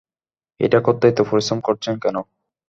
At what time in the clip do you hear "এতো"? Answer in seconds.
1.07-1.23